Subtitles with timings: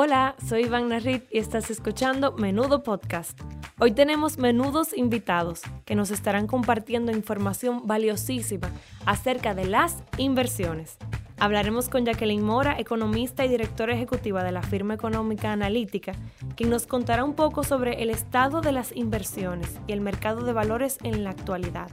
[0.00, 3.36] Hola, soy Iván Narrit y estás escuchando Menudo Podcast.
[3.80, 8.70] Hoy tenemos menudos invitados que nos estarán compartiendo información valiosísima
[9.06, 10.98] acerca de las inversiones.
[11.40, 16.12] Hablaremos con Jacqueline Mora, economista y directora ejecutiva de la firma económica Analítica,
[16.54, 20.52] quien nos contará un poco sobre el estado de las inversiones y el mercado de
[20.52, 21.90] valores en la actualidad.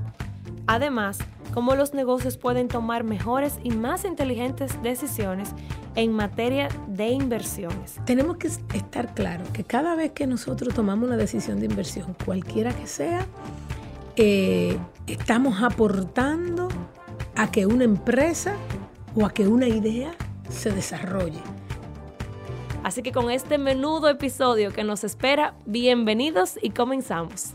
[0.68, 1.18] Además,
[1.56, 5.50] cómo los negocios pueden tomar mejores y más inteligentes decisiones
[5.96, 7.96] en materia de inversiones.
[8.06, 12.74] Tenemos que estar claros que cada vez que nosotros tomamos una decisión de inversión, cualquiera
[12.74, 13.26] que sea,
[14.18, 16.68] eh, estamos aportando
[17.38, 18.58] a que una empresa
[19.16, 20.14] o a que una idea
[20.50, 21.40] se desarrolle.
[22.84, 27.54] Así que con este menudo episodio que nos espera, bienvenidos y comenzamos.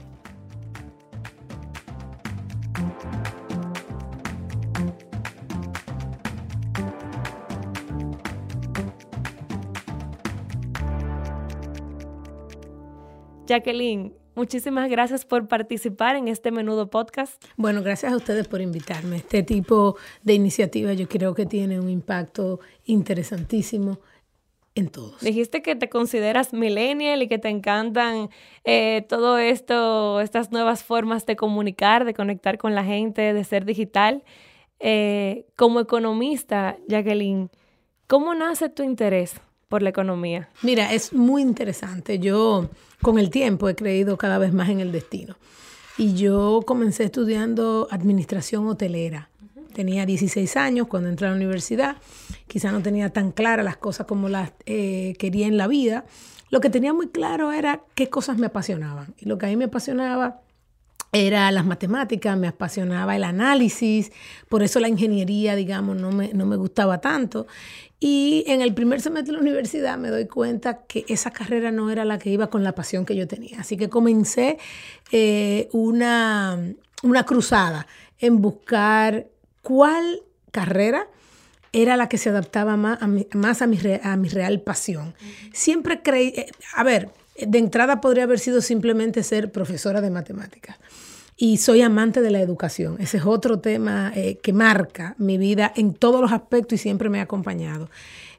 [13.50, 17.44] Jacqueline, Muchísimas gracias por participar en este menudo podcast.
[17.56, 19.16] Bueno, gracias a ustedes por invitarme.
[19.16, 23.98] Este tipo de iniciativa yo creo que tiene un impacto interesantísimo
[24.76, 25.20] en todos.
[25.20, 28.30] Dijiste que te consideras millennial y que te encantan
[28.62, 33.64] eh, todo esto, estas nuevas formas de comunicar, de conectar con la gente, de ser
[33.64, 34.22] digital.
[34.78, 37.50] Eh, como economista, Jacqueline,
[38.06, 39.40] ¿cómo nace tu interés
[39.70, 40.50] por la economía?
[40.62, 42.18] Mira, es muy interesante.
[42.18, 42.68] Yo
[43.00, 45.36] con el tiempo he creído cada vez más en el destino.
[45.96, 49.30] Y yo comencé estudiando administración hotelera.
[49.72, 51.96] Tenía 16 años cuando entré a la universidad.
[52.48, 56.04] Quizá no tenía tan claras las cosas como las eh, quería en la vida.
[56.50, 59.14] Lo que tenía muy claro era qué cosas me apasionaban.
[59.18, 60.40] Y lo que a mí me apasionaba
[61.12, 64.12] era las matemáticas, me apasionaba el análisis,
[64.48, 67.46] por eso la ingeniería, digamos, no me, no me gustaba tanto.
[67.98, 71.90] Y en el primer semestre de la universidad me doy cuenta que esa carrera no
[71.90, 73.60] era la que iba con la pasión que yo tenía.
[73.60, 74.56] Así que comencé
[75.12, 76.58] eh, una,
[77.02, 77.86] una cruzada
[78.18, 79.26] en buscar
[79.62, 81.08] cuál carrera
[81.72, 85.14] era la que se adaptaba más a mi, más a mi, a mi real pasión.
[85.52, 87.10] Siempre creí, eh, a ver,
[87.46, 90.76] de entrada podría haber sido simplemente ser profesora de matemáticas
[91.42, 92.96] y soy amante de la educación.
[93.00, 97.08] Ese es otro tema eh, que marca mi vida en todos los aspectos y siempre
[97.08, 97.88] me ha acompañado.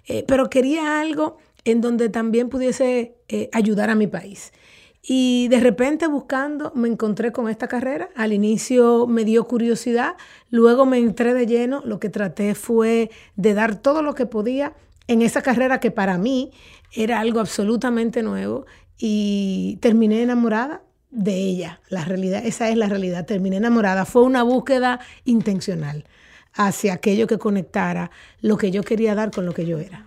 [0.07, 4.53] Eh, pero quería algo en donde también pudiese eh, ayudar a mi país.
[5.01, 8.09] Y de repente buscando me encontré con esta carrera.
[8.15, 10.15] Al inicio me dio curiosidad,
[10.51, 11.81] luego me entré de lleno.
[11.83, 14.73] Lo que traté fue de dar todo lo que podía
[15.07, 16.51] en esa carrera que para mí
[16.93, 18.65] era algo absolutamente nuevo
[19.01, 21.81] y terminé enamorada de ella.
[21.89, 23.25] La realidad, esa es la realidad.
[23.25, 24.05] Terminé enamorada.
[24.05, 26.05] Fue una búsqueda intencional
[26.53, 30.05] hacia aquello que conectara lo que yo quería dar con lo que yo era.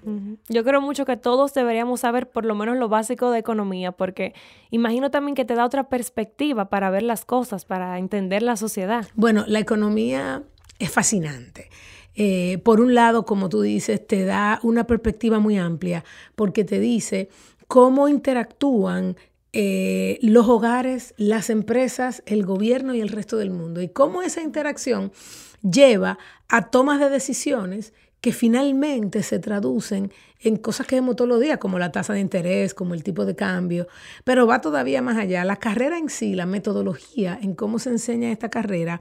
[0.48, 4.34] Yo creo mucho que todos deberíamos saber por lo menos lo básico de economía, porque
[4.70, 9.06] imagino también que te da otra perspectiva para ver las cosas, para entender la sociedad.
[9.14, 10.42] Bueno, la economía
[10.78, 11.70] es fascinante.
[12.16, 16.04] Eh, por un lado, como tú dices, te da una perspectiva muy amplia,
[16.36, 17.28] porque te dice
[17.68, 19.16] cómo interactúan
[19.52, 23.80] eh, los hogares, las empresas, el gobierno y el resto del mundo.
[23.80, 25.12] Y cómo esa interacción
[25.62, 30.12] lleva a tomas de decisiones que finalmente se traducen
[30.44, 33.24] en cosas que vemos todos los días, como la tasa de interés, como el tipo
[33.24, 33.88] de cambio,
[34.24, 35.44] pero va todavía más allá.
[35.44, 39.00] La carrera en sí, la metodología en cómo se enseña esta carrera,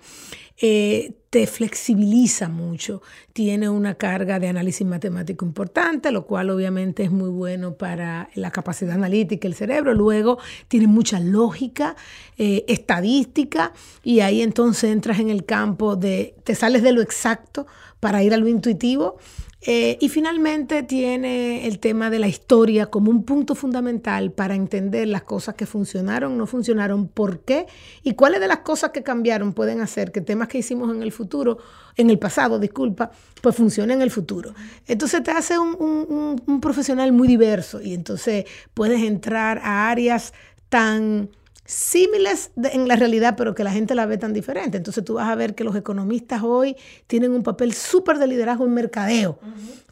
[0.62, 3.02] eh, te flexibiliza mucho,
[3.34, 8.52] tiene una carga de análisis matemático importante, lo cual obviamente es muy bueno para la
[8.52, 9.94] capacidad analítica del cerebro.
[9.94, 10.38] Luego
[10.68, 11.96] tiene mucha lógica,
[12.38, 13.74] eh, estadística,
[14.04, 17.66] y ahí entonces entras en el campo de, te sales de lo exacto
[18.00, 19.18] para ir a lo intuitivo.
[19.66, 25.08] Eh, y finalmente tiene el tema de la historia como un punto fundamental para entender
[25.08, 27.66] las cosas que funcionaron, no funcionaron, por qué
[28.04, 31.14] y cuáles de las cosas que cambiaron pueden hacer que temas que hicimos en el
[31.14, 31.60] futuro,
[31.96, 33.12] en el pasado, disculpa,
[33.42, 34.54] pues funcionen en el futuro.
[34.86, 40.34] Entonces te hace un, un profesional muy diverso y entonces puedes entrar a áreas
[40.68, 41.30] tan
[41.66, 44.78] símiles en la realidad, pero que la gente la ve tan diferente.
[44.78, 46.76] Entonces tú vas a ver que los economistas hoy
[47.08, 49.40] tienen un papel súper de liderazgo en mercadeo.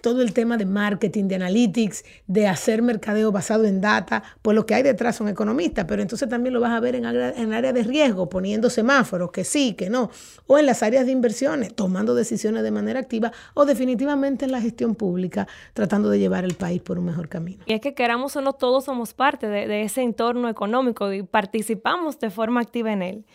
[0.02, 4.66] Todo el tema de marketing, de analytics, de hacer mercadeo basado en data, pues lo
[4.66, 7.74] que hay detrás son economistas, pero entonces también lo vas a ver en, en área
[7.74, 10.10] de riesgo, poniendo semáforos, que sí, que no,
[10.48, 14.62] o en las áreas de inversiones, tomando decisiones de manera activa, o definitivamente en la
[14.62, 17.64] gestión pública, tratando de llevar el país por un mejor camino.
[17.66, 21.24] Y es que queramos o no, todos somos parte de, de ese entorno económico y
[21.24, 23.26] participamos de forma activa en él.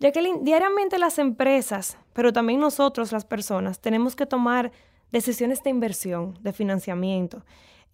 [0.00, 4.72] Jacqueline, diariamente las empresas, pero también nosotros las personas, tenemos que tomar
[5.14, 7.42] decisiones de inversión, de financiamiento.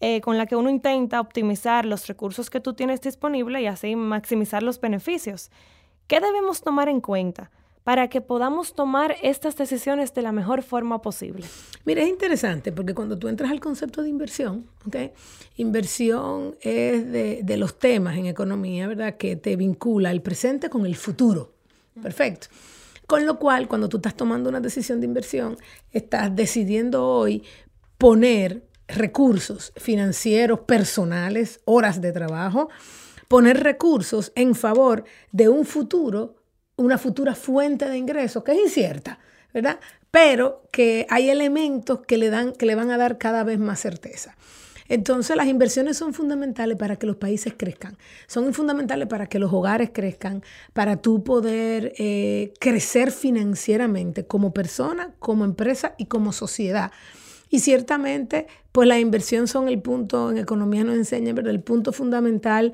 [0.03, 3.97] eh, con la que uno intenta optimizar los recursos que tú tienes disponibles y así
[3.97, 5.51] maximizar los beneficios.
[6.07, 7.51] ¿Qué debemos tomar en cuenta?
[7.85, 11.45] para que podamos tomar estas decisiones de la mejor forma posible.
[11.87, 14.97] Mira, es interesante porque cuando tú entras al concepto de inversión, ¿ok?
[15.57, 19.17] Inversión es de, de los temas en economía, ¿verdad?
[19.17, 21.53] Que te vincula el presente con el futuro.
[22.03, 22.49] Perfecto.
[23.11, 25.59] Con lo cual, cuando tú estás tomando una decisión de inversión,
[25.91, 27.43] estás decidiendo hoy
[27.99, 32.69] poner recursos financieros, personales, horas de trabajo,
[33.27, 35.03] poner recursos en favor
[35.33, 36.37] de un futuro,
[36.77, 39.19] una futura fuente de ingresos que es incierta,
[39.53, 39.81] ¿verdad?
[40.13, 43.81] Pero que hay elementos que le, dan, que le van a dar cada vez más
[43.81, 44.37] certeza.
[44.91, 47.97] Entonces las inversiones son fundamentales para que los países crezcan,
[48.27, 50.43] son fundamentales para que los hogares crezcan,
[50.73, 56.91] para tú poder eh, crecer financieramente como persona, como empresa y como sociedad.
[57.51, 61.53] Y ciertamente, pues la inversión son el punto, en economía nos enseña, ¿verdad?
[61.53, 62.73] El punto fundamental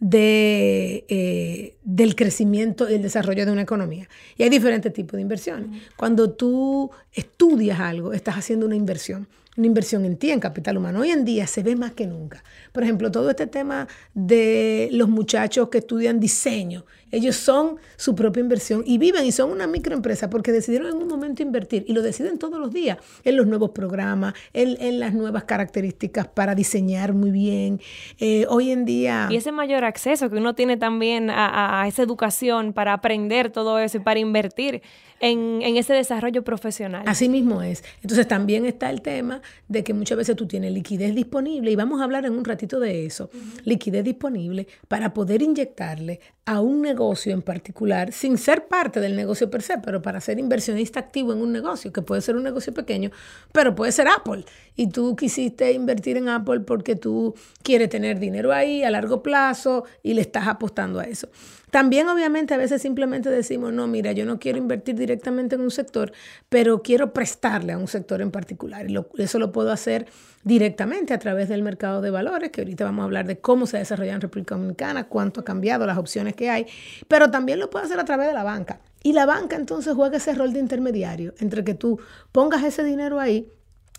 [0.00, 4.08] de, eh, del crecimiento y el desarrollo de una economía.
[4.38, 5.82] Y hay diferentes tipos de inversiones.
[5.96, 9.28] Cuando tú estudias algo, estás haciendo una inversión
[9.58, 11.00] una inversión en ti, en capital humano.
[11.00, 12.44] Hoy en día se ve más que nunca.
[12.72, 18.40] Por ejemplo, todo este tema de los muchachos que estudian diseño, ellos son su propia
[18.40, 22.02] inversión y viven y son una microempresa porque decidieron en un momento invertir y lo
[22.02, 27.32] deciden todos los días en los nuevos programas, en, las nuevas características para diseñar muy
[27.32, 27.80] bien.
[28.20, 29.26] Eh, hoy en día...
[29.28, 33.80] Y ese mayor acceso que uno tiene también a, a esa educación para aprender todo
[33.80, 34.82] eso y para invertir
[35.20, 37.02] en, ese desarrollo profesional.
[37.06, 37.84] Así mismo es.
[38.02, 42.00] Entonces también está el tema de que muchas veces tú tienes liquidez disponible y vamos
[42.00, 43.30] a hablar en un ratito de eso.
[43.64, 49.50] Liquidez disponible para poder inyectarle a un negocio en particular sin ser parte del negocio
[49.50, 52.72] per se, pero para ser inversionista activo en un negocio, que puede ser un negocio
[52.72, 53.10] pequeño,
[53.52, 54.46] pero puede ser Apple.
[54.74, 59.84] Y tú quisiste invertir en Apple porque tú quieres tener dinero ahí a largo plazo
[60.02, 61.28] y le estás apostando a eso.
[61.70, 65.70] También obviamente a veces simplemente decimos, no, mira, yo no quiero invertir directamente en un
[65.70, 66.12] sector,
[66.48, 68.90] pero quiero prestarle a un sector en particular.
[68.90, 70.06] Y eso lo puedo hacer
[70.44, 73.78] directamente a través del mercado de valores, que ahorita vamos a hablar de cómo se
[73.78, 76.66] desarrolla en República Dominicana, cuánto ha cambiado, las opciones que hay,
[77.06, 78.80] pero también lo puedo hacer a través de la banca.
[79.02, 82.00] Y la banca entonces juega ese rol de intermediario entre que tú
[82.32, 83.48] pongas ese dinero ahí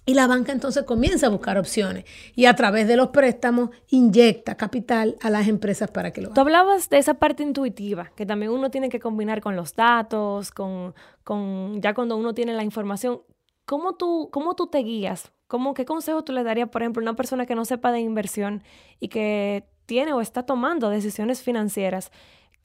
[0.06, 2.06] y la banca entonces comienza a buscar opciones
[2.36, 6.34] y a través de los préstamos inyecta capital a las empresas para que lo hagan.
[6.34, 10.50] Tú hablabas de esa parte intuitiva, que también uno tiene que combinar con los datos,
[10.50, 13.22] con, con ya cuando uno tiene la información.
[13.66, 15.32] ¿Cómo tú, cómo tú te guías?
[15.50, 18.00] ¿Cómo, ¿Qué consejo tú le darías, por ejemplo, a una persona que no sepa de
[18.00, 18.62] inversión
[19.00, 22.12] y que tiene o está tomando decisiones financieras?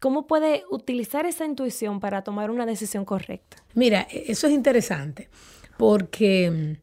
[0.01, 3.57] ¿Cómo puede utilizar esa intuición para tomar una decisión correcta?
[3.73, 5.31] Mira, e, eso es interesante
[5.79, 6.77] porque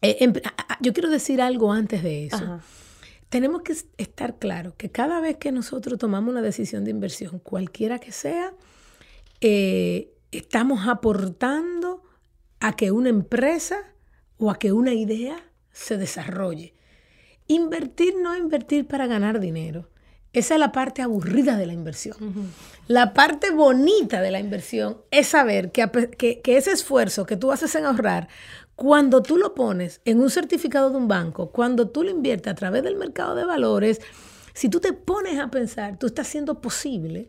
[0.00, 0.32] eh,
[0.80, 2.60] yo quiero decir algo antes de eso.
[3.30, 7.98] Tenemos que estar claros que cada vez que nosotros tomamos una decisión de inversión, cualquiera
[7.98, 8.54] que sea,
[9.40, 12.04] eh, estamos aportando
[12.60, 13.90] a que una empresa
[14.40, 15.36] o a que una idea
[15.70, 16.74] se desarrolle.
[17.46, 19.88] Invertir no es invertir para ganar dinero.
[20.32, 22.16] Esa es la parte aburrida de la inversión.
[22.86, 27.50] La parte bonita de la inversión es saber que, que, que, ese esfuerzo que tú
[27.50, 28.28] haces en ahorrar
[28.76, 32.56] cuando tú lo pones en un certificado de un banco, cuando tú lo inviertes a
[32.56, 34.00] través del mercado de valores,
[34.54, 37.28] si tú te pones a pensar, tú estás haciendo posible,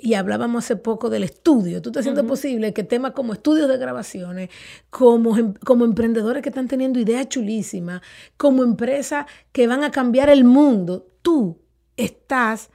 [0.00, 3.76] y hablábamos hace poco del estudio, tú estás haciendo posible que temas como estudios de
[3.76, 4.48] grabaciones,
[4.90, 8.00] como, em, como emprendedores que están teniendo ideas chulísimas,
[8.36, 11.58] como empresas que van a cambiar el mundo, tú
[11.96, 12.70] estás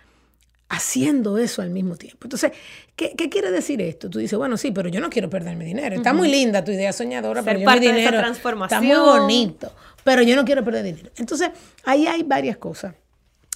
[0.69, 2.19] haciendo eso al mismo tiempo.
[2.23, 2.51] Entonces,
[2.95, 4.09] ¿qué, quiere decir esto?
[4.09, 5.95] Tú dices, bueno, sí, pero yo no quiero perder mi dinero.
[5.95, 9.71] Está muy linda tu idea soñadora, pero yo mi dinero está muy bonito,
[10.03, 11.09] pero yo no quiero perder dinero.
[11.15, 11.49] Entonces,
[11.85, 12.95] ahí hay varias cosas.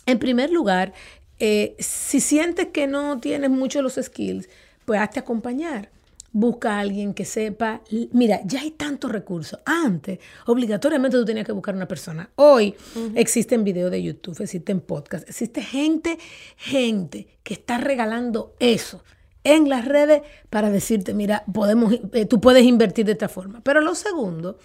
[0.06, 0.94] En primer lugar,
[1.42, 4.48] eh, si sientes que no tienes mucho los skills,
[4.86, 5.90] pues hazte acompañar
[6.34, 7.82] busca a alguien que sepa.
[8.12, 9.60] Mira, ya hay tantos recursos.
[9.66, 12.30] Antes, obligatoriamente tú tenías que buscar una persona.
[12.36, 12.76] Hoy
[13.16, 16.18] existen videos de YouTube, existen podcasts, existe gente,
[16.56, 19.04] gente que está regalando eso
[19.44, 23.62] en las redes para decirte, mira, podemos, eh, tú puedes invertir de esta forma.
[23.62, 24.58] Pero lo segundo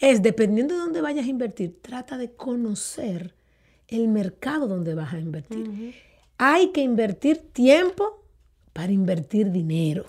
[0.00, 3.34] es, dependiendo de dónde vayas a invertir, trata de conocer
[3.88, 5.94] el mercado donde vas a invertir.
[6.44, 8.20] Hay que invertir tiempo
[8.72, 10.06] para invertir dinero.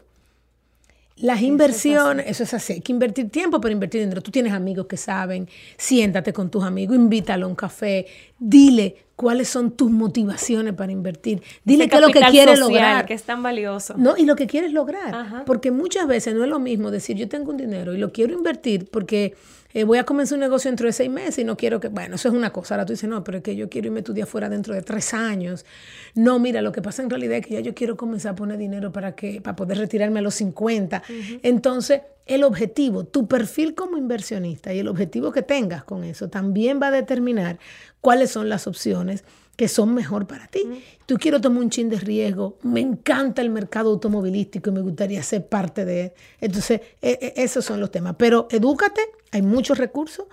[1.18, 4.20] Las inversiones, eso es así, hay que invertir tiempo para invertir dinero.
[4.20, 5.48] Tú tienes amigos que saben,
[5.78, 8.08] siéntate con tus amigos, invítalo a un café,
[8.43, 11.41] dile cuáles son tus motivaciones para invertir.
[11.63, 13.05] Dile qué es lo que quieres lograr.
[13.05, 13.95] Que es tan valioso.
[13.97, 15.45] No, y lo que quieres lograr.
[15.45, 18.33] Porque muchas veces no es lo mismo decir, yo tengo un dinero y lo quiero
[18.33, 19.35] invertir porque
[19.73, 22.15] eh, voy a comenzar un negocio dentro de seis meses y no quiero que, bueno,
[22.15, 22.75] eso es una cosa.
[22.75, 24.81] Ahora tú dices, no, pero es que yo quiero irme a estudiar fuera dentro de
[24.81, 25.65] tres años.
[26.15, 28.57] No, mira, lo que pasa en realidad es que ya yo quiero comenzar a poner
[28.57, 31.01] dinero para, que, para poder retirarme a los 50.
[31.41, 36.80] Entonces, el objetivo, tu perfil como inversionista y el objetivo que tengas con eso también
[36.82, 37.60] va a determinar
[38.01, 39.24] cuáles son las opciones
[39.56, 40.84] que son mejor para ti.
[41.06, 45.22] Tú quiero tomar un chin de riesgo, me encanta el mercado automovilístico y me gustaría
[45.22, 46.12] ser parte de él.
[46.42, 48.15] Entonces, e, e, esos son los temas.
[48.18, 49.01] Pero edúcate,
[49.32, 50.25] hay muchos recursos.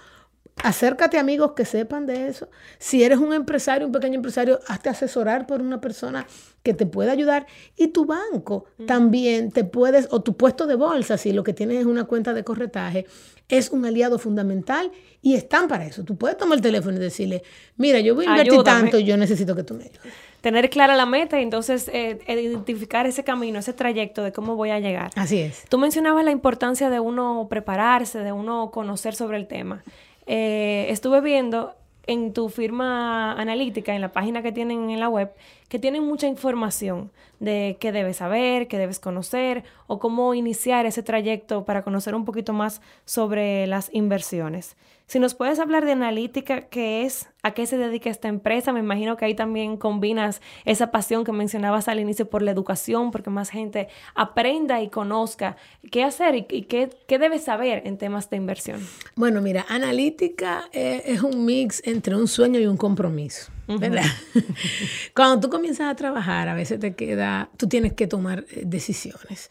[0.62, 2.48] Acércate a amigos que sepan de eso.
[2.78, 6.26] Si eres un empresario, un pequeño empresario, hazte asesorar por una persona
[6.62, 7.46] que te pueda ayudar.
[7.76, 11.78] Y tu banco también te puedes, o tu puesto de bolsa, si lo que tienes
[11.78, 13.06] es una cuenta de corretaje,
[13.48, 14.90] es un aliado fundamental
[15.22, 16.04] y están para eso.
[16.04, 17.42] Tú puedes tomar el teléfono y decirle,
[17.76, 20.12] mira, yo voy a invertir tanto y yo necesito que tú me ayudes.
[20.40, 24.70] Tener clara la meta y entonces eh, identificar ese camino, ese trayecto de cómo voy
[24.70, 25.10] a llegar.
[25.16, 25.64] Así es.
[25.68, 29.84] Tú mencionabas la importancia de uno prepararse, de uno conocer sobre el tema.
[30.32, 31.74] Eh, estuve viendo
[32.06, 35.32] en tu firma analítica, en la página que tienen en la web,
[35.68, 37.10] que tienen mucha información
[37.40, 42.24] de qué debes saber, qué debes conocer o cómo iniciar ese trayecto para conocer un
[42.24, 44.76] poquito más sobre las inversiones.
[45.10, 47.26] Si nos puedes hablar de analítica, ¿qué es?
[47.42, 48.72] ¿A qué se dedica esta empresa?
[48.72, 53.10] Me imagino que ahí también combinas esa pasión que mencionabas al inicio por la educación,
[53.10, 55.56] porque más gente aprenda y conozca
[55.90, 58.86] qué hacer y, qué, qué debe saber en temas de inversión.
[59.16, 63.50] Bueno, mira, analítica eh, es un mix entre un sueño y un compromiso.
[63.66, 64.04] ¿verdad?
[65.16, 69.50] Cuando tú comienzas a trabajar, a veces te queda, tú tienes que tomar eh, decisiones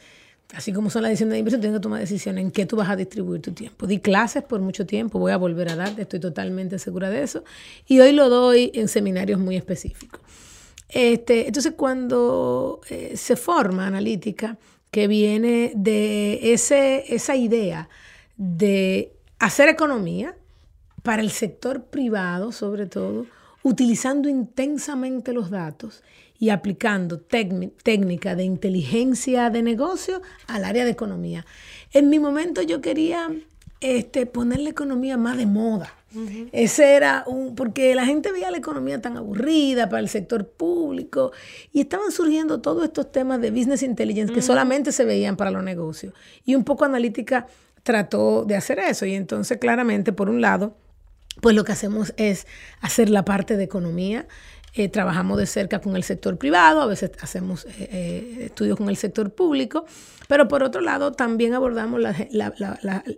[0.54, 2.90] así como son las decisiones de inversión, tienes que tomar decisiones en qué tú vas
[2.90, 3.88] a distribuir tu tiempo.
[3.88, 7.44] Di clases por mucho tiempo, voy a volver a dar, estoy totalmente segura de eso.
[7.88, 10.22] Y hoy lo doy en seminarios muy específicos.
[10.90, 14.58] Este, entonces, cuando eh, se forma analítica,
[14.92, 17.90] que viene de ese, esa idea
[18.38, 20.36] de hacer economía
[21.04, 23.28] para el sector privado, sobre todo,
[23.64, 26.02] utilizando intensamente los datos
[26.40, 31.46] y aplicando técnica de inteligencia de negocio al área de economía.
[31.92, 33.30] En mi momento yo quería
[33.82, 35.94] este, poner la economía más de moda.
[36.52, 41.32] Ese era un, porque la gente veía la economía tan aburrida para el sector público
[41.72, 45.64] y estaban surgiendo todos estos temas de business intelligence que solamente se veían para los
[45.64, 46.14] negocios.
[46.46, 47.46] Y un poco analítica
[47.84, 49.06] trató de hacer eso.
[49.06, 50.76] Y entonces claramente, por un lado,
[51.42, 52.48] pues lo que hacemos es
[52.82, 54.28] hacer la parte de economía,
[54.74, 58.90] eh, trabajamos de cerca con el sector privado, a veces hacemos eh, eh, estudios con
[58.90, 59.86] el sector público,
[60.28, 62.02] pero por otro lado también abordamos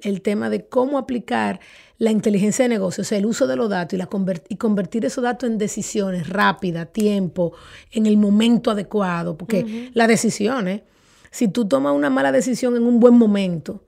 [0.04, 1.60] el tema de cómo aplicar
[1.98, 4.10] la inteligencia de negocios, el uso de los datos y, la
[4.48, 7.54] y convertir esos datos en decisiones rápidas, tiempo,
[7.92, 10.82] en el momento adecuado, porque las decisiones,
[11.32, 13.84] si tú tomas una mala decisión en un buen momento,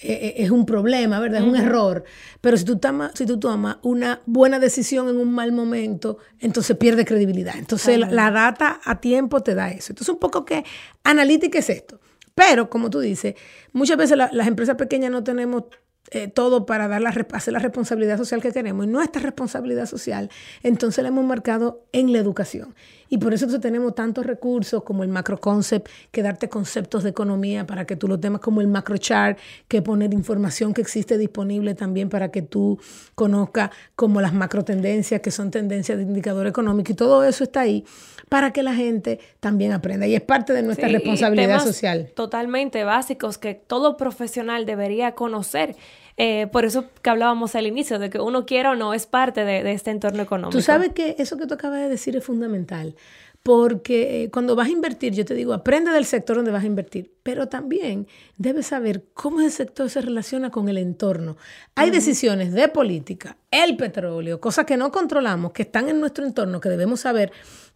[0.00, 1.40] eh, eh, es un problema, ¿verdad?
[1.40, 2.04] Es un error.
[2.40, 6.76] Pero si tú, tomas, si tú tomas una buena decisión en un mal momento, entonces
[6.76, 7.54] pierde credibilidad.
[7.56, 9.92] Entonces la, data a tiempo te da eso.
[9.92, 10.64] Entonces un poco que
[11.02, 12.00] analítica es esto.
[12.34, 13.34] Pero, como tú dices,
[13.72, 15.64] muchas veces las empresas pequeñas no tenemos
[16.10, 18.86] eh, todo para dar la, hacer la responsabilidad social que queremos.
[18.86, 20.30] Y nuestra responsabilidad social,
[20.62, 22.74] entonces la hemos marcado en la educación.
[23.10, 27.66] Y por eso tenemos tantos recursos como el macro concept, que darte conceptos de economía
[27.66, 31.74] para que tú lo temas, como el macro chart, que poner información que existe disponible
[31.74, 32.78] también para que tú
[33.14, 36.92] conozcas, como las macro tendencias, que son tendencias de indicador económico.
[36.92, 37.84] Y todo eso está ahí
[38.28, 40.06] para que la gente también aprenda.
[40.06, 42.10] Y es parte de nuestra responsabilidad social.
[42.14, 45.76] Totalmente básicos que todo profesional debería conocer.
[46.20, 49.44] Eh, por eso que hablábamos al inicio, de que uno quiera o no es parte
[49.44, 50.58] de, este entorno económico.
[50.58, 52.96] Tú sabes que eso que tú acabas de decir es fundamental,
[53.44, 56.66] porque eh, cuando vas a invertir, yo te digo, aprende del sector donde vas a
[56.66, 61.36] invertir, pero también debes saber cómo ese sector se relaciona con el entorno.
[61.76, 66.60] Hay decisiones de política, el petróleo, cosas que no controlamos, que están en nuestro entorno,
[66.60, 67.30] que debemos saber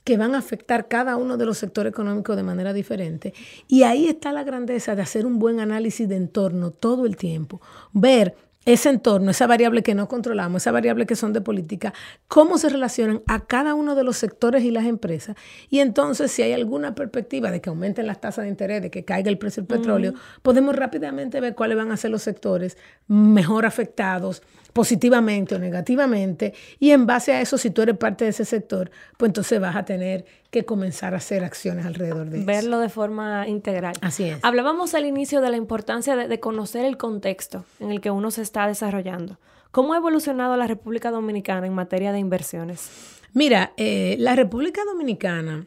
[0.04, 3.35] que van a afectar cada uno de los sectores económicos de manera diferente.
[3.68, 7.61] Y ahí está la grandeza de hacer un buen análisis de entorno todo el tiempo,
[7.92, 11.92] ver ese entorno, esa variable que no controlamos, esa variable que son de política,
[12.28, 15.37] cómo se relacionan a cada uno de los sectores y las empresas.
[15.68, 19.04] Y entonces, si hay alguna perspectiva de que aumenten las tasas de interés, de que
[19.04, 22.76] caiga el precio del petróleo, podemos rápidamente ver cuáles van a ser los sectores
[23.09, 24.42] mejor afectados
[24.73, 26.55] positivamente o negativamente.
[26.79, 29.76] Y en base a eso, si tú eres parte de ese sector, pues entonces vas
[29.76, 32.47] a tener que comenzar a hacer acciones alrededor de eso.
[32.47, 33.95] Verlo de forma integral.
[34.00, 34.38] Así es.
[34.43, 38.43] Hablábamos al inicio de la importancia de, conocer el contexto en el que uno se
[38.43, 39.38] está desarrollando.
[39.71, 42.91] ¿Cómo ha evolucionado la República Dominicana en materia de inversiones?
[43.33, 45.67] Mira, eh, la República Dominicana,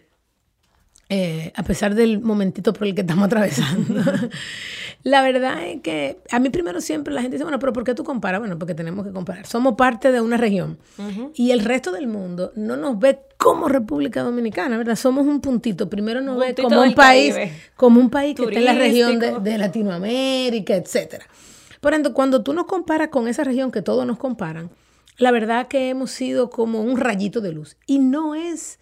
[1.08, 4.02] eh, a pesar del momentito por el que estamos atravesando,
[5.04, 7.94] la verdad es que a mí primero siempre la gente dice, bueno, pero ¿por qué
[7.94, 8.40] tú comparas?
[8.40, 9.46] Bueno, porque tenemos que comparar.
[9.46, 10.80] Somos parte de una región
[11.36, 14.96] y el resto del mundo no nos ve como República Dominicana, ¿verdad?
[14.96, 15.90] Somos un puntito.
[15.90, 17.36] Primero nos ve como un país,
[17.76, 21.26] como un país que está en la región de, de Latinoamérica, etcétera.
[21.82, 24.72] Por ende, cuando tú nos comparas con esa región que todos nos comparan,
[25.18, 27.78] la verdad que hemos sido como un rayito de luz.
[27.86, 28.80] Y no es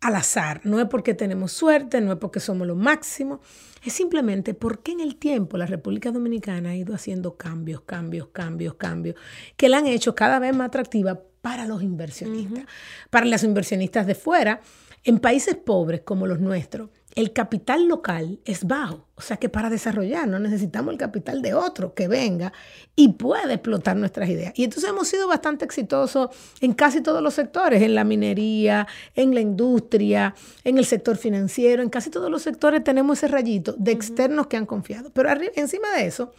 [0.00, 3.40] al azar, no es porque tenemos suerte, no es porque somos lo máximo,
[3.84, 8.74] es simplemente porque en el tiempo la República Dominicana ha ido haciendo cambios, cambios, cambios,
[8.74, 9.16] cambios,
[9.56, 12.64] que la han hecho cada vez más atractiva para los inversionistas,
[13.10, 14.60] para los inversionistas de fuera,
[15.04, 19.06] en países pobres como los nuestros el capital local es bajo.
[19.16, 22.52] O sea que para desarrollarnos necesitamos el capital de otro que venga
[22.96, 24.52] y pueda explotar nuestras ideas.
[24.56, 29.34] Y entonces hemos sido bastante exitosos en casi todos los sectores, en la minería, en
[29.34, 33.92] la industria, en el sector financiero, en casi todos los sectores tenemos ese rayito de
[33.92, 35.10] externos que han confiado.
[35.10, 36.32] Pero encima de eso,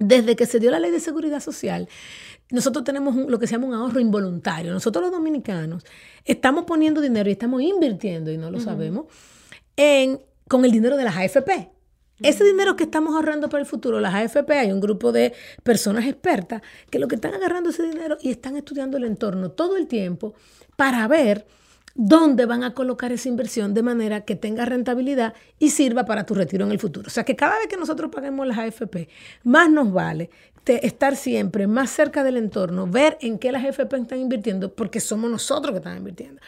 [0.00, 1.88] desde que se dio la ley de seguridad social,
[2.50, 4.72] nosotros tenemos lo que se llama un ahorro involuntario.
[4.72, 5.84] Nosotros los dominicanos
[6.24, 9.06] estamos poniendo dinero y estamos invirtiendo y no lo sabemos
[10.48, 11.70] con el dinero de las AFP.
[12.22, 15.32] Ese dinero que estamos ahorrando para el futuro, las AFP, hay un grupo de
[15.62, 16.60] personas expertas
[16.90, 20.34] que lo que están agarrando ese dinero y están estudiando el entorno todo el tiempo
[20.76, 21.46] para ver
[21.94, 26.34] dónde van a colocar esa inversión de manera que tenga rentabilidad y sirva para tu
[26.34, 27.06] retiro en el futuro.
[27.06, 29.08] O sea que cada vez que nosotros paguemos las AFP,
[29.44, 30.30] más nos vale
[30.66, 35.30] estar siempre más cerca del entorno, ver en qué las AFP están invirtiendo, porque somos
[35.30, 36.40] nosotros que están invirtiendo.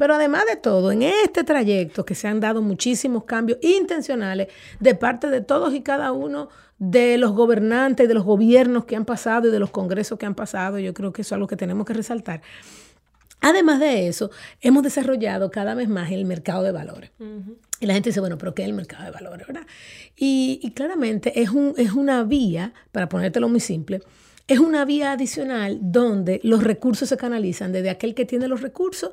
[0.00, 4.94] Pero además de todo, en este trayecto que se han dado muchísimos cambios intencionales de
[4.94, 9.48] parte de todos y cada uno de los gobernantes, de los gobiernos que han pasado
[9.48, 11.84] y de los congresos que han pasado, yo creo que eso es algo que tenemos
[11.84, 12.40] que resaltar.
[13.42, 14.30] Además de eso,
[14.62, 17.10] hemos desarrollado cada vez más el mercado de valores.
[17.78, 19.46] Y la gente dice, bueno, pero ¿qué es el mercado de valores?
[19.46, 19.66] ¿verdad?
[20.16, 24.00] Y, claramente es, un, es una vía, para ponértelo muy simple,
[24.48, 29.12] es una vía adicional donde los recursos se canalizan desde aquel que tiene los recursos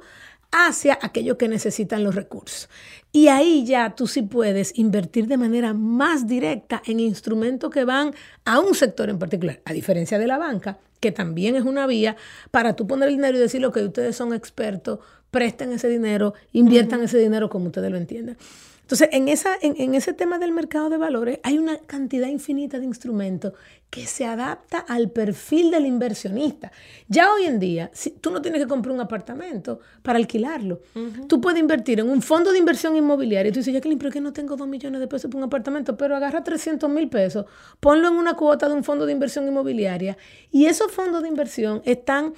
[0.51, 2.69] hacia aquellos que necesitan los recursos.
[3.11, 8.13] Y ahí ya tú sí puedes invertir de manera más directa en instrumentos que van
[8.45, 12.15] a un sector en particular, a diferencia de la banca, que también es una vía
[12.51, 14.99] para tú poner el dinero y decir lo que ustedes son expertos,
[15.31, 18.37] presten ese dinero, inviertan ese dinero como ustedes lo entiendan.
[18.81, 22.85] Entonces, en, esa, en, ese tema del mercado de valores hay una cantidad infinita de
[22.85, 23.51] instrumentos
[23.89, 26.71] que se adapta al perfil del inversionista.
[27.07, 30.81] Ya hoy en día, si, tú no tienes que comprar un apartamento para alquilarlo.
[31.27, 33.49] Tú puedes invertir en un fondo de inversión inmobiliaria.
[33.49, 35.43] Y tú dices, Jacqueline, pero es que no tengo dos millones de pesos para un
[35.45, 37.45] apartamento, pero agarra 300 mil pesos,
[37.79, 40.17] ponlo en una cuota de un fondo de inversión inmobiliaria.
[40.51, 42.33] Y esos fondos de inversión están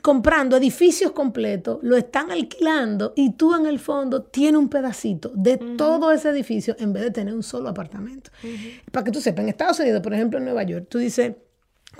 [0.00, 5.56] comprando edificios completos, lo están alquilando y tú en el fondo tienes un pedacito de
[5.56, 8.30] todo ese edificio en vez de tener un solo apartamento.
[8.92, 11.34] Para que tú sepas, en Estados Unidos, por ejemplo, en Nueva York, tú dices,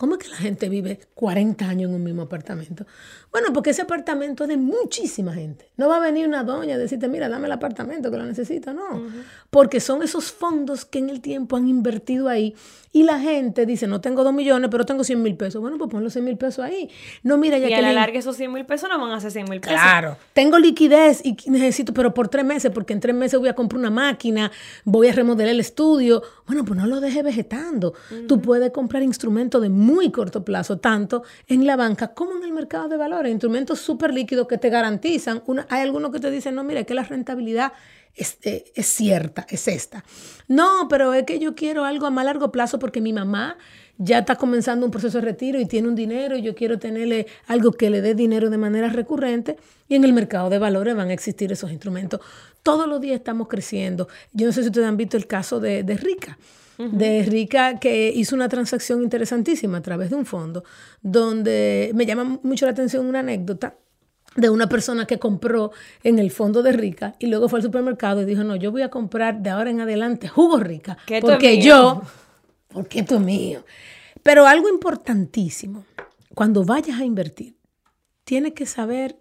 [0.00, 2.86] ¿Cómo es que la gente vive 40 años en un mismo apartamento?
[3.30, 5.68] Bueno, porque ese apartamento es de muchísima gente.
[5.76, 8.72] No va a venir una doña a decirte, mira, dame el apartamento que lo necesito.
[8.72, 9.02] No,
[9.50, 12.54] porque son esos fondos que en el tiempo han invertido ahí
[12.92, 15.60] y la gente dice, no tengo 2 millones, pero tengo 100 mil pesos.
[15.60, 16.90] Bueno, pues pon los 100 mil pesos ahí.
[17.22, 17.76] No, mira, ya y que...
[17.76, 19.78] a la larga esos 100 mil pesos no van a ser 100 mil pesos.
[19.78, 20.16] Claro.
[20.32, 23.78] Tengo liquidez y necesito, pero por tres meses, porque en tres meses voy a comprar
[23.78, 24.50] una máquina,
[24.84, 26.22] voy a remodelar el estudio.
[26.46, 27.94] Bueno, pues no lo dejes vegetando.
[28.26, 32.53] Tú puedes comprar instrumentos de muy corto plazo, tanto en la banca como en el
[32.53, 35.42] mercado de valores, instrumentos súper líquidos que te garantizan.
[35.68, 37.72] Hay algunos que te dicen, no, mira, que la rentabilidad
[38.14, 40.05] es, eh, es, cierta, es esta.
[40.48, 43.57] No, pero es que yo quiero algo a más largo plazo porque mi mamá
[43.98, 47.26] ya está comenzando un proceso de retiro y tiene un dinero y yo quiero tenerle
[47.46, 49.57] algo que le dé dinero de manera recurrente
[49.88, 52.20] y en el mercado de valores van a existir esos instrumentos.
[52.62, 54.09] Todos los días estamos creciendo.
[54.33, 56.38] Yo no sé si ustedes han visto el caso de, de Rica
[56.80, 60.64] de Rica que hizo una transacción interesantísima a través de un fondo,
[61.02, 63.76] donde me llama mucho la atención una anécdota
[64.36, 68.22] de una persona que compró en el fondo de Rica y luego fue al supermercado
[68.22, 72.02] y dijo, no, yo voy a comprar de ahora en adelante jugo Rica, porque yo,
[72.68, 73.64] porque esto es mío.
[74.22, 75.84] Pero algo importantísimo,
[76.34, 77.56] cuando vayas a invertir,
[78.24, 79.16] tienes que saber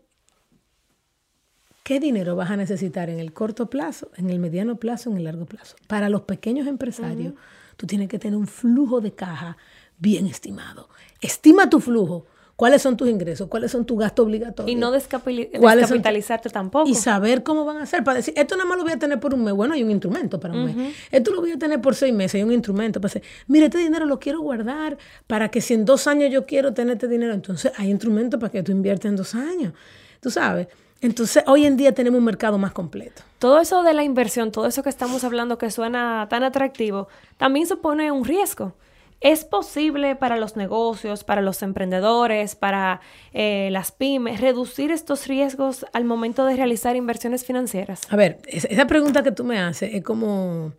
[1.89, 5.23] qué dinero vas a necesitar en el corto plazo, en el mediano plazo, en el
[5.23, 5.75] largo plazo.
[5.87, 7.33] Para los pequeños empresarios,
[7.77, 9.57] tú tienes que tener un flujo de caja
[9.97, 10.87] bien estimado.
[11.19, 12.27] Estima tu flujo.
[12.55, 13.47] ¿Cuáles son tus ingresos?
[13.47, 14.71] ¿Cuáles son tus gastos obligatorios?
[14.71, 16.87] Y no descapitalizarte tampoco.
[16.87, 18.03] Y saber cómo van a hacer.
[18.03, 19.55] Para decir, esto nada más lo voy a tener por un mes.
[19.55, 20.95] Bueno, hay un instrumento para un mes.
[21.09, 22.35] Esto lo voy a tener por seis meses.
[22.35, 25.85] Hay un instrumento para decir, mire, este dinero lo quiero guardar para que si en
[25.85, 29.15] dos años yo quiero tener este dinero, entonces hay instrumentos para que tú inviertas en
[29.15, 29.73] dos años.
[30.19, 30.67] tú sabes.
[31.01, 33.21] Entonces, hoy en día tenemos un mercado más completo.
[33.39, 37.07] Todo eso de la inversión, todo eso que estamos hablando que suena tan atractivo,
[37.37, 38.75] también supone un riesgo.
[39.21, 43.01] ¿Es posible para los negocios, para los emprendedores, para
[43.33, 48.01] eh, las pymes, reducir estos riesgos al momento de realizar inversiones financieras?
[48.09, 50.73] A ver, esa pregunta que tú me haces es como...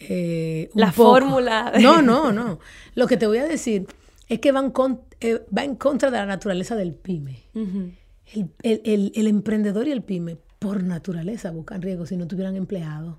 [0.00, 1.72] Eh, la fórmula.
[1.80, 2.58] No, no, no.
[2.96, 3.86] Lo que te voy a decir
[4.28, 4.72] es que van
[5.20, 7.44] eh, va en contra de la naturaleza del pyme.
[8.32, 13.16] El, emprendedor y el pyme por naturaleza buscan riesgo si no tuvieran empleados.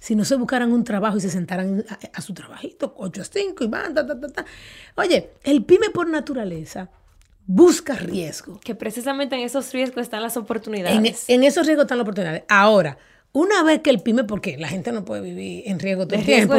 [0.00, 3.64] Si no se buscaran un trabajo y se sentaran a, su trabajito, 8 a 5
[3.64, 4.44] y van, ta, ta, ta,
[4.96, 6.90] Oye, el pyme por naturaleza
[7.46, 8.60] busca riesgo.
[8.60, 11.24] Que precisamente en esos riesgos están las oportunidades.
[11.28, 12.44] En, esos riesgos están las oportunidades.
[12.48, 12.98] Ahora,
[13.32, 16.26] una vez que el pyme, porque la gente no puede vivir en riesgo todo el
[16.26, 16.54] tiempo,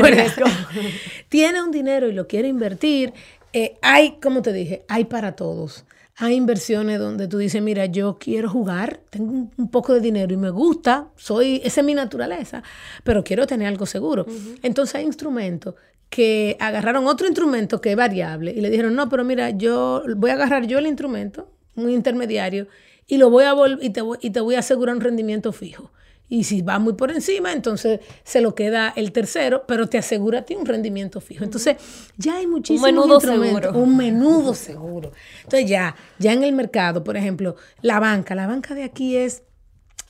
[1.29, 3.13] tiene un dinero y lo quiere invertir,
[3.53, 5.85] eh, hay, como te dije, hay para todos.
[6.17, 10.37] Hay inversiones donde tú dices, mira, yo quiero jugar, tengo un, poco de dinero y
[10.37, 12.63] me gusta, soy, esa es mi naturaleza,
[13.03, 14.25] pero quiero tener algo seguro.
[14.63, 15.75] Entonces hay instrumentos
[16.09, 20.29] que agarraron otro instrumento que es variable y le dijeron, no, pero mira, yo voy
[20.29, 22.67] a agarrar yo el instrumento, un intermediario,
[23.07, 25.91] y lo voy a y te y te voy a asegurar un rendimiento fijo.
[26.27, 30.39] Y si va muy por encima, entonces se lo queda el tercero, pero te asegura
[30.39, 31.43] a ti un rendimiento fijo.
[31.43, 31.77] Entonces,
[32.17, 33.71] ya hay muchísimos un menudo Seguro.
[33.73, 35.11] Un menudo seguro.
[35.43, 39.43] Entonces, ya, ya en el mercado, por ejemplo, la banca, la banca de aquí es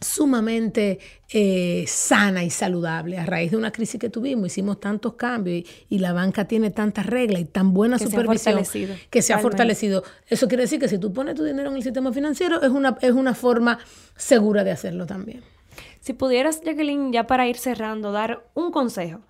[0.02, 1.00] sumamente
[1.30, 3.18] eh, sana y saludable.
[3.18, 7.06] A raíz de una crisis que tuvimos, hicimos tantos cambios y, la banca tiene tantas
[7.06, 8.62] reglas y tan buena supervisión
[9.10, 10.04] que se ha fortalecido.
[10.28, 12.98] Eso quiere decir que si tú pones tu dinero en el sistema financiero, es una,
[13.02, 13.80] es una forma
[14.16, 15.55] segura de hacerlo también.
[16.06, 19.22] Si pudieras, Jacqueline, ya para ir cerrando, dar un consejo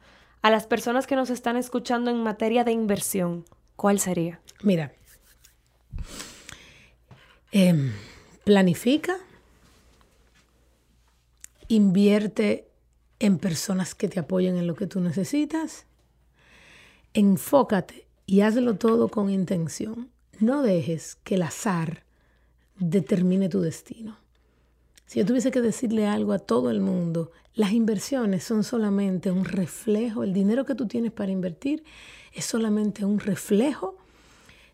[0.41, 3.45] a las personas que nos están escuchando en materia de inversión,
[3.77, 4.41] ¿cuál sería?
[4.61, 4.91] Mira,
[7.53, 7.93] em,
[8.43, 9.15] planifica,
[11.69, 12.67] invierte
[13.19, 15.85] en personas que te apoyen en lo que tú necesitas,
[17.13, 20.09] enfócate y hazlo todo con intención.
[20.41, 22.03] No dejes que el azar
[22.77, 24.24] determine tu destino.
[25.05, 29.45] Si yo tuviese que decirle algo a todo el mundo, las inversiones son solamente un
[29.45, 31.83] reflejo, el dinero que tú tienes para invertir
[32.33, 33.97] es solamente un reflejo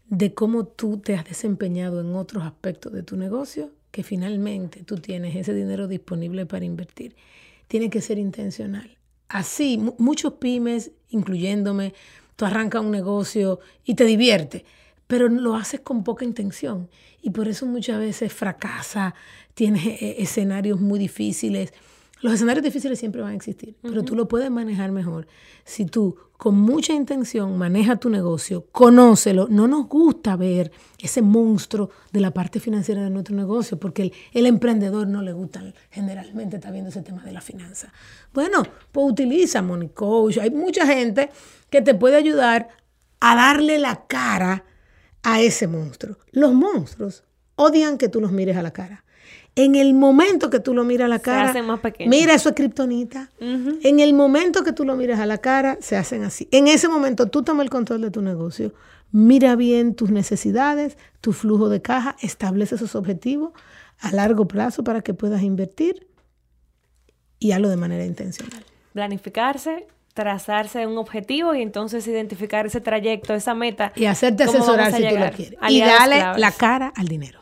[0.09, 4.97] de cómo tú te has desempeñado en otros aspectos de tu negocio, que finalmente tú
[4.97, 7.15] tienes ese dinero disponible para invertir.
[7.67, 8.97] Tiene que ser intencional.
[9.27, 11.93] Así, muchos pymes, incluyéndome,
[12.35, 14.65] tú arrancas un negocio y te divierte,
[15.12, 16.88] pero lo haces con poca intención
[17.21, 19.13] y por eso muchas veces fracasa,
[19.54, 21.74] tienes eh, escenarios muy difíciles.
[22.21, 25.28] Los escenarios difíciles siempre van a existir, pero tú lo puedes manejar mejor
[25.65, 29.50] si tú con mucha intención manejas tu negocio, conócelo.
[29.50, 34.13] No nos gusta ver ese monstruo de la parte financiera de nuestro negocio, porque el,
[34.32, 37.91] el emprendedor no le gusta generalmente está viendo ese tema de la finanza.
[38.34, 40.38] Bueno, pues utiliza Money Coach.
[40.38, 41.30] Hay mucha gente
[41.69, 42.69] que te puede ayudar
[43.19, 44.63] a darle la cara
[45.23, 46.17] a ese monstruo.
[46.31, 47.23] Los monstruos
[47.55, 49.03] odian que tú los mires a la cara.
[49.55, 51.53] En el momento que tú lo miras a la cara,
[52.07, 53.31] mira, eso es kriptonita.
[53.39, 56.47] En el momento que tú lo miras a la cara, se hacen así.
[56.51, 58.73] En ese momento tú tomas el control de tu negocio,
[59.12, 63.51] mira bien tus necesidades, tu flujo de caja, establece esos objetivos
[63.99, 66.07] a largo plazo para que puedas invertir
[67.38, 68.63] y hazlo de manera intencional.
[68.93, 73.91] Planificarse, trazarse un objetivo y entonces identificar ese trayecto, esa meta.
[73.95, 75.60] Y hacerte asesorar si tú lo quieres.
[75.69, 77.41] Y darle la cara al dinero.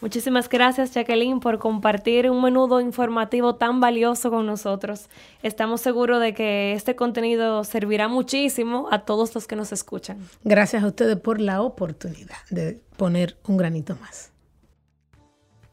[0.00, 5.08] Muchísimas gracias, Jacqueline, por compartir un menudo informativo tan valioso con nosotros.
[5.42, 10.18] Estamos seguros de que este contenido servirá muchísimo a todos los que nos escuchan.
[10.44, 14.30] Gracias a ustedes por la oportunidad de poner un granito más.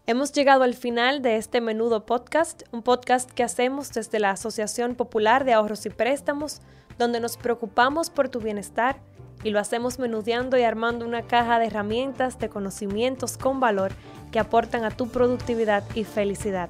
[0.07, 4.93] Hemos llegado al final de este menudo podcast, un podcast que hacemos desde la Asociación
[4.93, 6.61] Popular de Ahorros y Préstamos,
[6.99, 8.97] donde nos preocupamos por tu bienestar
[9.43, 13.93] y lo hacemos menudeando y armando una caja de herramientas, de conocimientos con valor
[14.31, 16.69] que aportan a tu productividad y felicidad.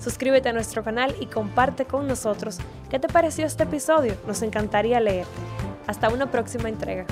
[0.00, 2.56] Suscríbete a nuestro canal y comparte con nosotros
[2.88, 4.16] qué te pareció este episodio.
[4.26, 5.30] Nos encantaría leerte.
[5.86, 7.04] Hasta una próxima entrega.